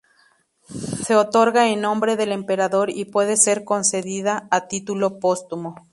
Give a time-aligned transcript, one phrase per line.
[0.65, 5.75] Se otorga en nombre del emperador y puede ser concedida a título póstumo.